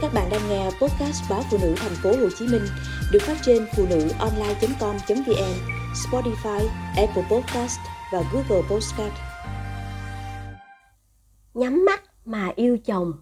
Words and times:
Các 0.00 0.10
bạn 0.14 0.28
đang 0.30 0.40
nghe 0.48 0.64
podcast 0.64 1.30
báo 1.30 1.40
phụ 1.50 1.58
nữ 1.62 1.74
thành 1.76 1.92
phố 2.02 2.10
Hồ 2.10 2.28
Chí 2.38 2.46
Minh 2.52 2.62
được 3.12 3.18
phát 3.22 3.36
trên 3.42 3.66
phụ 3.76 3.86
nữ 3.90 4.08
online.com.vn, 4.18 5.54
Spotify, 5.94 6.66
Apple 6.96 7.22
Podcast 7.30 7.78
và 8.12 8.22
Google 8.32 8.62
Podcast. 8.70 9.12
Nhắm 11.54 11.84
mắt 11.84 12.02
mà 12.24 12.52
yêu 12.56 12.78
chồng. 12.84 13.12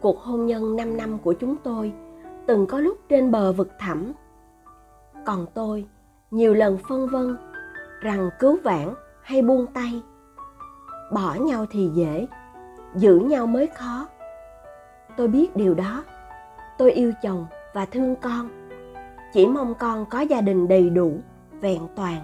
Cuộc 0.00 0.20
hôn 0.20 0.46
nhân 0.46 0.76
5 0.76 0.96
năm 0.96 1.18
của 1.18 1.32
chúng 1.32 1.56
tôi 1.64 1.92
từng 2.46 2.66
có 2.66 2.80
lúc 2.80 2.98
trên 3.08 3.30
bờ 3.30 3.52
vực 3.52 3.68
thẳm. 3.78 4.12
Còn 5.26 5.46
tôi 5.54 5.86
nhiều 6.30 6.54
lần 6.54 6.78
phân 6.88 7.08
vân 7.08 7.36
rằng 8.00 8.30
cứu 8.38 8.58
vãn 8.64 8.94
hay 9.22 9.42
buông 9.42 9.66
tay 9.74 10.02
bỏ 11.12 11.34
nhau 11.34 11.66
thì 11.70 11.90
dễ, 11.94 12.26
giữ 12.94 13.18
nhau 13.18 13.46
mới 13.46 13.66
khó. 13.66 14.08
Tôi 15.16 15.28
biết 15.28 15.56
điều 15.56 15.74
đó. 15.74 16.04
Tôi 16.78 16.92
yêu 16.92 17.12
chồng 17.22 17.46
và 17.74 17.84
thương 17.84 18.16
con. 18.16 18.48
Chỉ 19.32 19.46
mong 19.46 19.74
con 19.74 20.06
có 20.06 20.20
gia 20.20 20.40
đình 20.40 20.68
đầy 20.68 20.90
đủ, 20.90 21.20
vẹn 21.60 21.88
toàn. 21.96 22.22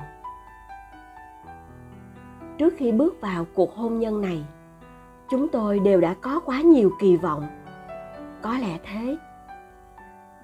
Trước 2.59 2.75
khi 2.77 2.93
bước 2.93 3.21
vào 3.21 3.47
cuộc 3.55 3.77
hôn 3.77 3.99
nhân 3.99 4.21
này, 4.21 4.45
chúng 5.31 5.49
tôi 5.49 5.79
đều 5.79 6.01
đã 6.01 6.15
có 6.15 6.41
quá 6.41 6.61
nhiều 6.61 6.91
kỳ 7.01 7.17
vọng. 7.17 7.47
Có 8.43 8.59
lẽ 8.59 8.79
thế. 8.85 9.17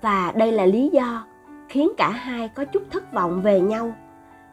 Và 0.02 0.32
đây 0.36 0.52
là 0.52 0.66
lý 0.66 0.90
do 0.92 1.24
khiến 1.68 1.90
cả 1.96 2.10
hai 2.10 2.48
có 2.48 2.64
chút 2.64 2.82
thất 2.90 3.12
vọng 3.12 3.42
về 3.42 3.60
nhau 3.60 3.92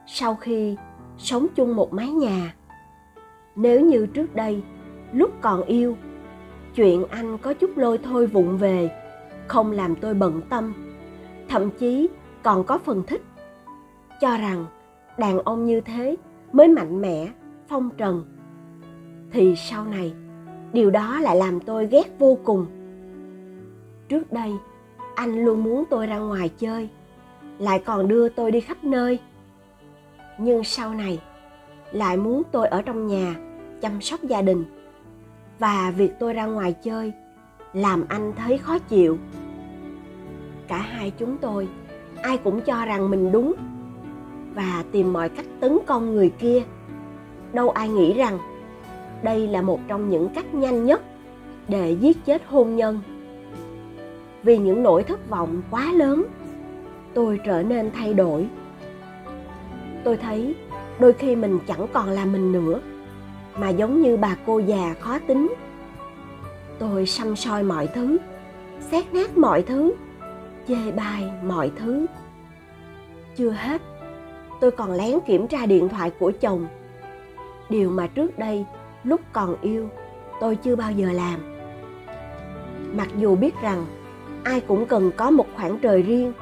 sau 0.06 0.36
khi 0.36 0.78
sống 1.18 1.48
chung 1.56 1.76
một 1.76 1.94
mái 1.94 2.10
nhà 2.10 2.54
nếu 3.56 3.82
như 3.82 4.06
trước 4.06 4.36
đây, 4.36 4.64
lúc 5.14 5.32
còn 5.42 5.64
yêu, 5.64 5.98
chuyện 6.76 7.06
anh 7.10 7.38
có 7.38 7.54
chút 7.54 7.78
lôi 7.78 7.98
thôi 7.98 8.28
vụng 8.28 8.58
về, 8.58 8.90
không 9.48 9.72
làm 9.72 9.96
tôi 9.96 10.14
bận 10.14 10.42
tâm. 10.50 10.74
Thậm 11.48 11.70
chí 11.72 12.10
còn 12.44 12.64
có 12.64 12.78
phần 12.78 13.04
thích, 13.08 13.22
cho 14.22 14.38
rằng 14.38 14.66
đàn 15.18 15.40
ông 15.40 15.66
như 15.66 15.82
thế 15.82 16.16
mới 16.52 16.68
mạnh 16.68 17.02
mẽ, 17.02 17.28
phong 17.68 17.90
trần. 17.98 18.26
Thì 19.32 19.56
sau 19.56 19.86
này, 19.86 20.14
điều 20.74 20.92
đó 20.92 21.20
lại 21.20 21.36
làm 21.36 21.60
tôi 21.60 21.88
ghét 21.88 22.20
vô 22.20 22.38
cùng. 22.44 22.66
Trước 24.10 24.32
đây, 24.32 24.52
anh 25.16 25.46
luôn 25.46 25.64
muốn 25.64 25.84
tôi 25.90 26.08
ra 26.08 26.18
ngoài 26.18 26.50
chơi, 26.50 26.90
lại 27.60 27.80
còn 27.86 28.08
đưa 28.08 28.30
tôi 28.30 28.52
đi 28.52 28.60
khắp 28.60 28.84
nơi. 28.84 29.20
Nhưng 30.38 30.64
sau 30.64 30.94
này 30.94 31.20
lại 31.96 32.18
muốn 32.18 32.44
tôi 32.52 32.68
ở 32.68 32.82
trong 32.82 33.08
nhà, 33.08 33.36
chăm 33.82 34.02
sóc 34.02 34.24
gia 34.24 34.42
đình. 34.42 34.66
Và 35.60 35.94
việc 35.98 36.12
tôi 36.20 36.34
ra 36.34 36.46
ngoài 36.46 36.74
chơi 36.84 37.14
làm 37.74 38.06
anh 38.08 38.34
thấy 38.36 38.58
khó 38.58 38.80
chịu. 38.80 39.18
Cả 40.68 40.78
hai 40.78 41.12
chúng 41.18 41.38
tôi, 41.38 41.68
ai 42.22 42.38
cũng 42.38 42.62
cho 42.62 42.86
rằng 42.86 43.10
mình 43.10 43.32
đúng 43.32 43.54
và 44.56 44.84
tìm 44.92 45.14
mọi 45.14 45.30
cách 45.30 45.46
tấn 45.60 45.78
công 45.86 46.16
người 46.16 46.30
kia. 46.30 46.64
Đâu 47.54 47.70
ai 47.70 47.90
nghĩ 47.90 48.14
rằng 48.14 48.40
đây 49.24 49.48
là 49.48 49.62
một 49.62 49.80
trong 49.88 50.10
những 50.10 50.30
cách 50.36 50.54
nhanh 50.54 50.86
nhất 50.86 51.02
để 51.68 51.92
giết 51.92 52.26
chết 52.26 52.42
hôn 52.48 52.76
nhân. 52.76 53.00
Vì 54.44 54.58
những 54.58 54.84
nỗi 54.84 55.04
thất 55.04 55.30
vọng 55.30 55.62
quá 55.72 55.92
lớn, 55.92 56.24
tôi 57.14 57.40
trở 57.46 57.64
nên 57.64 57.92
thay 57.92 58.14
đổi. 58.14 58.48
Tôi 60.04 60.18
thấy 60.18 60.56
đôi 61.00 61.14
khi 61.14 61.36
mình 61.36 61.60
chẳng 61.68 61.88
còn 61.94 62.10
là 62.10 62.26
mình 62.26 62.52
nữa. 62.52 62.80
Mà 63.58 63.70
giống 63.70 64.02
như 64.02 64.18
bà 64.18 64.36
cô 64.46 64.60
già 64.60 64.96
khó 65.00 65.20
tính. 65.28 65.54
Tôi 66.80 67.06
xăm 67.06 67.36
soi 67.36 67.64
mọi 67.64 67.88
thứ, 67.88 68.18
xét 68.80 69.14
nét 69.14 69.38
mọi 69.38 69.62
thứ, 69.62 69.94
chê 70.68 70.92
bai 70.92 71.32
mọi 71.44 71.72
thứ. 71.76 72.06
Chưa 73.36 73.50
hết, 73.50 73.82
tôi 74.62 74.72
còn 74.72 74.92
lén 74.92 75.20
kiểm 75.28 75.48
tra 75.48 75.66
điện 75.66 75.90
thoại 75.90 76.12
của 76.20 76.32
chồng. 76.42 76.68
Điều 77.70 77.90
mà 77.90 78.08
trước 78.08 78.40
đây 78.40 78.66
lúc 79.04 79.22
còn 79.34 79.56
yêu, 79.62 79.90
tôi 80.42 80.56
chưa 80.56 80.76
bao 80.76 80.92
giờ 80.92 81.12
làm. 81.12 81.40
Mặc 82.94 83.08
dù 83.18 83.36
biết 83.36 83.56
rằng 83.62 83.86
ai 84.44 84.62
cũng 84.62 84.86
cần 84.86 85.12
có 85.18 85.30
một 85.30 85.46
khoảng 85.56 85.80
trời 85.80 86.02
riêng, 86.02 86.34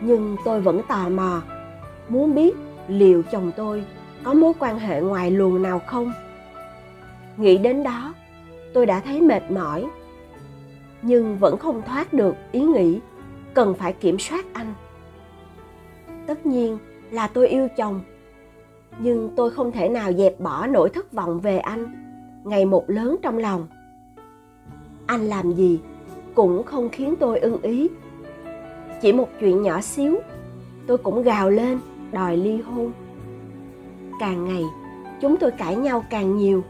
nhưng 0.00 0.36
tôi 0.44 0.60
vẫn 0.60 0.80
tò 0.88 1.08
mò, 1.08 1.42
muốn 2.08 2.34
biết 2.34 2.56
liệu 2.90 3.22
chồng 3.22 3.52
tôi 3.56 3.84
có 4.24 4.34
mối 4.34 4.52
quan 4.58 4.78
hệ 4.78 5.00
ngoài 5.00 5.30
luồng 5.30 5.62
nào 5.62 5.78
không? 5.86 6.12
Nghĩ 7.36 7.58
đến 7.58 7.82
đó, 7.82 8.14
tôi 8.74 8.86
đã 8.86 9.00
thấy 9.00 9.20
mệt 9.20 9.50
mỏi, 9.50 9.86
nhưng 11.02 11.38
vẫn 11.38 11.58
không 11.58 11.82
thoát 11.86 12.12
được 12.12 12.34
ý 12.52 12.60
nghĩ 12.60 13.00
cần 13.54 13.74
phải 13.74 13.92
kiểm 13.92 14.18
soát 14.18 14.44
anh. 14.52 14.74
Tất 16.26 16.46
nhiên 16.46 16.78
là 17.10 17.26
tôi 17.26 17.48
yêu 17.48 17.68
chồng, 17.76 18.00
nhưng 18.98 19.30
tôi 19.36 19.50
không 19.50 19.72
thể 19.72 19.88
nào 19.88 20.12
dẹp 20.12 20.40
bỏ 20.40 20.66
nỗi 20.66 20.90
thất 20.90 21.12
vọng 21.12 21.40
về 21.40 21.58
anh, 21.58 21.86
ngày 22.44 22.64
một 22.64 22.90
lớn 22.90 23.16
trong 23.22 23.38
lòng. 23.38 23.66
Anh 25.06 25.26
làm 25.26 25.52
gì 25.52 25.80
cũng 26.34 26.62
không 26.62 26.88
khiến 26.88 27.14
tôi 27.20 27.38
ưng 27.38 27.62
ý. 27.62 27.88
Chỉ 29.02 29.12
một 29.12 29.28
chuyện 29.40 29.62
nhỏ 29.62 29.80
xíu, 29.80 30.18
tôi 30.86 30.98
cũng 30.98 31.22
gào 31.22 31.50
lên 31.50 31.78
đòi 32.12 32.36
ly 32.36 32.60
hôn. 32.60 32.92
Càng 34.20 34.44
ngày, 34.44 34.64
chúng 35.20 35.36
tôi 35.36 35.50
cãi 35.50 35.76
nhau 35.76 36.04
càng 36.10 36.36
nhiều. 36.36 36.64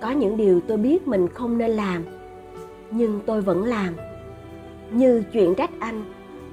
Có 0.00 0.10
những 0.10 0.36
điều 0.36 0.60
tôi 0.60 0.78
biết 0.78 1.08
mình 1.08 1.28
không 1.28 1.58
nên 1.58 1.70
làm, 1.70 2.04
nhưng 2.90 3.20
tôi 3.26 3.40
vẫn 3.42 3.64
làm. 3.64 3.94
Như 4.90 5.22
chuyện 5.32 5.54
trách 5.54 5.70
anh, 5.78 6.04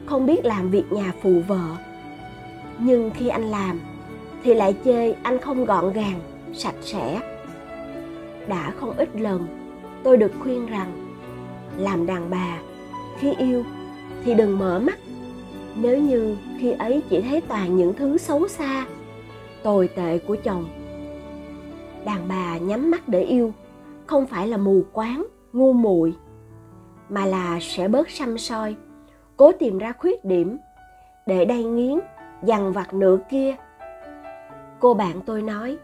không 0.05 0.25
biết 0.25 0.45
làm 0.45 0.71
việc 0.71 0.91
nhà 0.91 1.13
phụ 1.21 1.41
vợ. 1.47 1.75
Nhưng 2.79 3.11
khi 3.11 3.27
anh 3.27 3.43
làm, 3.43 3.79
thì 4.43 4.53
lại 4.53 4.75
chê 4.85 5.11
anh 5.11 5.39
không 5.39 5.65
gọn 5.65 5.93
gàng, 5.93 6.19
sạch 6.53 6.75
sẽ. 6.81 7.21
Đã 8.47 8.71
không 8.79 8.97
ít 8.97 9.09
lần, 9.15 9.47
tôi 10.03 10.17
được 10.17 10.31
khuyên 10.39 10.65
rằng, 10.65 10.91
làm 11.77 12.05
đàn 12.05 12.29
bà, 12.29 12.59
khi 13.19 13.33
yêu 13.37 13.63
thì 14.23 14.33
đừng 14.33 14.59
mở 14.59 14.79
mắt 14.79 14.99
nếu 15.75 15.97
như 15.97 16.37
khi 16.59 16.71
ấy 16.71 17.03
chỉ 17.09 17.21
thấy 17.21 17.41
toàn 17.41 17.77
những 17.77 17.93
thứ 17.93 18.17
xấu 18.17 18.47
xa, 18.47 18.85
tồi 19.63 19.87
tệ 19.87 20.17
của 20.17 20.35
chồng. 20.43 20.65
Đàn 22.05 22.27
bà 22.27 22.57
nhắm 22.57 22.91
mắt 22.91 23.09
để 23.09 23.23
yêu, 23.23 23.53
không 24.05 24.25
phải 24.25 24.47
là 24.47 24.57
mù 24.57 24.83
quáng, 24.93 25.25
ngu 25.53 25.73
muội, 25.73 26.13
mà 27.09 27.25
là 27.25 27.57
sẽ 27.61 27.87
bớt 27.87 28.09
xăm 28.09 28.37
soi, 28.37 28.75
cố 29.37 29.51
tìm 29.51 29.77
ra 29.77 29.91
khuyết 29.91 30.25
điểm 30.25 30.57
để 31.25 31.45
đay 31.45 31.63
nghiến, 31.63 31.99
dằn 32.43 32.73
vặt 32.73 32.93
nửa 32.93 33.17
kia. 33.29 33.55
Cô 34.79 34.93
bạn 34.93 35.21
tôi 35.25 35.41
nói, 35.41 35.77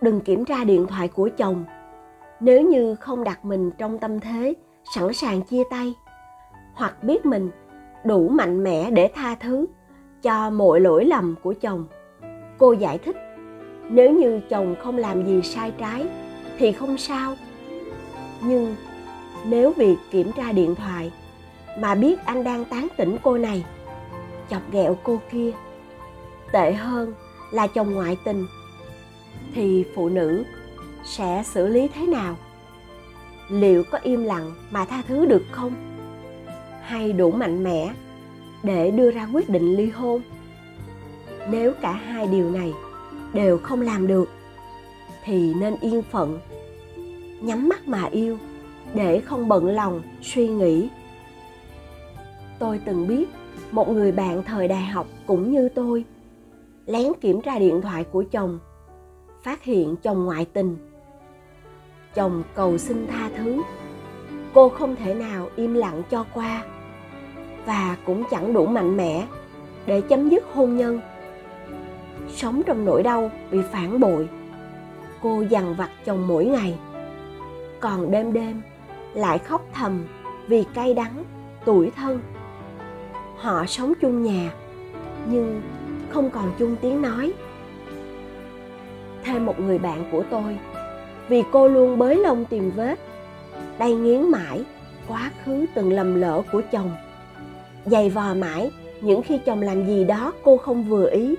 đừng 0.00 0.20
kiểm 0.20 0.44
tra 0.44 0.64
điện 0.64 0.86
thoại 0.86 1.08
của 1.08 1.28
chồng. 1.36 1.64
Nếu 2.40 2.62
như 2.62 2.94
không 2.94 3.24
đặt 3.24 3.44
mình 3.44 3.70
trong 3.78 3.98
tâm 3.98 4.20
thế, 4.20 4.54
sẵn 4.94 5.12
sàng 5.12 5.42
chia 5.42 5.62
tay, 5.70 5.94
hoặc 6.74 7.04
biết 7.04 7.26
mình 7.26 7.50
đủ 8.04 8.28
mạnh 8.28 8.64
mẽ 8.64 8.90
để 8.90 9.10
tha 9.14 9.34
thứ 9.34 9.66
cho 10.22 10.50
mọi 10.50 10.80
lỗi 10.80 11.04
lầm 11.04 11.34
của 11.42 11.54
chồng. 11.60 11.86
Cô 12.58 12.72
giải 12.72 12.98
thích, 12.98 13.16
nếu 13.88 14.12
như 14.12 14.40
chồng 14.50 14.74
không 14.82 14.96
làm 14.96 15.26
gì 15.26 15.42
sai 15.42 15.72
trái 15.78 16.06
thì 16.58 16.72
không 16.72 16.98
sao. 16.98 17.36
Nhưng 18.42 18.76
nếu 19.48 19.72
việc 19.76 19.96
kiểm 20.10 20.32
tra 20.36 20.52
điện 20.52 20.74
thoại 20.74 21.12
mà 21.78 21.94
biết 21.94 22.24
anh 22.24 22.44
đang 22.44 22.64
tán 22.64 22.88
tỉnh 22.96 23.16
cô 23.22 23.38
này, 23.38 23.64
chọc 24.50 24.62
ghẹo 24.72 24.98
cô 25.02 25.20
kia, 25.30 25.50
tệ 26.52 26.72
hơn 26.72 27.14
là 27.52 27.66
chồng 27.66 27.94
ngoại 27.94 28.16
tình, 28.24 28.46
thì 29.54 29.84
phụ 29.94 30.08
nữ 30.08 30.44
sẽ 31.04 31.42
xử 31.46 31.66
lý 31.66 31.88
thế 31.88 32.06
nào? 32.06 32.36
Liệu 33.48 33.84
có 33.90 33.98
im 34.02 34.24
lặng 34.24 34.52
mà 34.70 34.84
tha 34.84 35.02
thứ 35.08 35.26
được 35.26 35.42
không? 35.50 35.89
Hay 36.82 37.12
đủ 37.12 37.30
mạnh 37.30 37.64
mẽ 37.64 37.94
để 38.62 38.90
đưa 38.90 39.10
ra 39.10 39.28
quyết 39.32 39.48
định 39.48 39.76
ly 39.76 39.90
hôn. 39.90 40.22
Nếu 41.50 41.72
cả 41.80 41.92
hai 41.92 42.26
điều 42.26 42.50
này 42.50 42.72
đều 43.32 43.58
không 43.58 43.80
làm 43.80 44.06
được, 44.06 44.28
thì 45.24 45.54
nên 45.54 45.76
yên 45.80 46.02
phận, 46.02 46.38
nhắm 47.40 47.68
mắt 47.68 47.88
mà 47.88 48.04
yêu 48.04 48.38
để 48.94 49.20
không 49.20 49.48
bận 49.48 49.66
lòng 49.66 50.02
suy 50.22 50.48
nghĩ. 50.48 50.88
Tôi 52.58 52.80
từng 52.84 53.06
biết 53.06 53.28
một 53.70 53.88
người 53.88 54.12
bạn 54.12 54.42
thời 54.42 54.68
đại 54.68 54.82
học 54.82 55.06
cũng 55.26 55.52
như 55.52 55.68
tôi, 55.68 56.04
lén 56.86 57.12
kiểm 57.20 57.40
tra 57.40 57.58
điện 57.58 57.80
thoại 57.80 58.04
của 58.04 58.24
chồng, 58.30 58.58
phát 59.42 59.64
hiện 59.64 59.96
chồng 60.02 60.24
ngoại 60.24 60.44
tình. 60.44 60.76
Chồng 62.14 62.42
cầu 62.54 62.78
xin 62.78 63.06
tha 63.06 63.30
thứ 63.36 63.62
cô 64.54 64.68
không 64.68 64.96
thể 64.96 65.14
nào 65.14 65.48
im 65.56 65.74
lặng 65.74 66.02
cho 66.10 66.24
qua 66.34 66.64
và 67.66 67.96
cũng 68.06 68.24
chẳng 68.30 68.52
đủ 68.52 68.66
mạnh 68.66 68.96
mẽ 68.96 69.26
để 69.86 70.00
chấm 70.00 70.28
dứt 70.28 70.44
hôn 70.54 70.76
nhân. 70.76 71.00
Sống 72.28 72.62
trong 72.66 72.84
nỗi 72.84 73.02
đau 73.02 73.30
bị 73.50 73.58
phản 73.72 74.00
bội, 74.00 74.28
cô 75.22 75.42
dằn 75.42 75.74
vặt 75.74 75.90
chồng 76.04 76.28
mỗi 76.28 76.44
ngày. 76.44 76.78
Còn 77.80 78.10
đêm 78.10 78.32
đêm 78.32 78.62
lại 79.14 79.38
khóc 79.38 79.62
thầm 79.72 80.04
vì 80.46 80.64
cay 80.74 80.94
đắng 80.94 81.24
tuổi 81.64 81.90
thân. 81.96 82.20
Họ 83.36 83.66
sống 83.66 83.92
chung 84.00 84.22
nhà, 84.22 84.50
nhưng 85.30 85.62
không 86.08 86.30
còn 86.30 86.52
chung 86.58 86.76
tiếng 86.80 87.02
nói. 87.02 87.32
Thêm 89.24 89.46
một 89.46 89.60
người 89.60 89.78
bạn 89.78 90.04
của 90.12 90.22
tôi, 90.30 90.58
vì 91.28 91.42
cô 91.52 91.68
luôn 91.68 91.98
bới 91.98 92.16
lông 92.16 92.44
tìm 92.44 92.70
vết 92.76 93.09
đầy 93.78 93.94
nghiến 93.94 94.22
mãi, 94.30 94.64
quá 95.08 95.30
khứ 95.44 95.66
từng 95.74 95.92
lầm 95.92 96.20
lỡ 96.20 96.42
của 96.52 96.62
chồng. 96.72 96.90
Giày 97.86 98.10
vò 98.10 98.34
mãi, 98.34 98.70
những 99.00 99.22
khi 99.22 99.38
chồng 99.38 99.62
làm 99.62 99.86
gì 99.86 100.04
đó 100.04 100.32
cô 100.42 100.56
không 100.56 100.84
vừa 100.84 101.10
ý. 101.10 101.34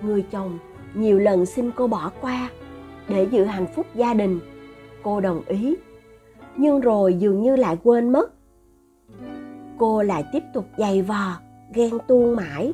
Người 0.00 0.24
chồng 0.30 0.58
nhiều 0.94 1.18
lần 1.18 1.46
xin 1.46 1.70
cô 1.70 1.86
bỏ 1.86 2.10
qua 2.20 2.48
để 3.08 3.26
giữ 3.30 3.44
hạnh 3.44 3.66
phúc 3.74 3.86
gia 3.94 4.14
đình. 4.14 4.40
Cô 5.02 5.20
đồng 5.20 5.42
ý, 5.46 5.76
nhưng 6.56 6.80
rồi 6.80 7.14
dường 7.14 7.42
như 7.42 7.56
lại 7.56 7.76
quên 7.82 8.12
mất. 8.12 8.32
Cô 9.78 10.02
lại 10.02 10.24
tiếp 10.32 10.42
tục 10.54 10.66
giày 10.78 11.02
vò, 11.02 11.32
ghen 11.74 11.98
tuông 12.06 12.36
mãi, 12.36 12.72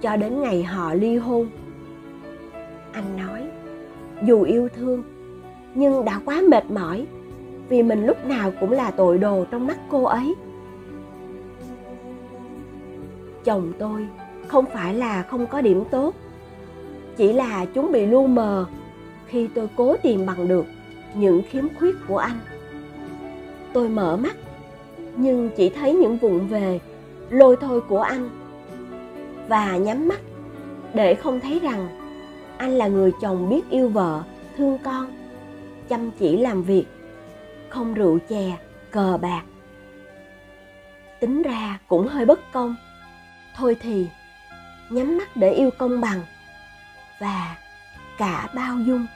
cho 0.00 0.16
đến 0.16 0.40
ngày 0.40 0.62
họ 0.62 0.94
ly 0.94 1.16
hôn. 1.16 1.48
Anh 2.92 3.16
nói, 3.16 3.42
dù 4.22 4.42
yêu 4.42 4.68
thương, 4.76 5.02
nhưng 5.74 6.04
đã 6.04 6.20
quá 6.24 6.42
mệt 6.48 6.70
mỏi 6.70 7.06
vì 7.68 7.82
mình 7.82 8.06
lúc 8.06 8.26
nào 8.26 8.52
cũng 8.60 8.72
là 8.72 8.90
tội 8.90 9.18
đồ 9.18 9.44
trong 9.50 9.66
mắt 9.66 9.78
cô 9.90 10.04
ấy. 10.04 10.34
Chồng 13.44 13.72
tôi 13.78 14.06
không 14.46 14.64
phải 14.72 14.94
là 14.94 15.22
không 15.22 15.46
có 15.46 15.60
điểm 15.60 15.84
tốt, 15.90 16.14
chỉ 17.16 17.32
là 17.32 17.64
chúng 17.64 17.92
bị 17.92 18.06
lu 18.06 18.26
mờ 18.26 18.66
khi 19.26 19.48
tôi 19.54 19.68
cố 19.76 19.96
tìm 19.96 20.26
bằng 20.26 20.48
được 20.48 20.66
những 21.14 21.42
khiếm 21.50 21.64
khuyết 21.78 21.96
của 22.08 22.18
anh. 22.18 22.38
Tôi 23.72 23.88
mở 23.88 24.16
mắt, 24.16 24.36
nhưng 25.16 25.50
chỉ 25.56 25.68
thấy 25.68 25.94
những 25.94 26.16
vụn 26.16 26.46
về, 26.46 26.80
lôi 27.30 27.56
thôi 27.60 27.80
của 27.88 28.00
anh, 28.00 28.30
và 29.48 29.76
nhắm 29.76 30.08
mắt 30.08 30.20
để 30.94 31.14
không 31.14 31.40
thấy 31.40 31.60
rằng 31.60 31.88
anh 32.56 32.70
là 32.70 32.88
người 32.88 33.12
chồng 33.20 33.48
biết 33.48 33.70
yêu 33.70 33.88
vợ, 33.88 34.22
thương 34.56 34.78
con, 34.84 35.06
chăm 35.88 36.10
chỉ 36.18 36.36
làm 36.36 36.62
việc 36.62 36.84
không 37.68 37.94
rượu 37.94 38.18
chè, 38.28 38.58
cờ 38.90 39.18
bạc. 39.22 39.42
Tính 41.20 41.42
ra 41.42 41.78
cũng 41.88 42.08
hơi 42.08 42.24
bất 42.24 42.52
công. 42.52 42.76
Thôi 43.54 43.76
thì, 43.80 44.06
nhắm 44.90 45.18
mắt 45.18 45.36
để 45.36 45.52
yêu 45.52 45.70
công 45.78 46.00
bằng 46.00 46.20
và 47.20 47.56
cả 48.18 48.48
bao 48.54 48.80
dung. 48.80 49.06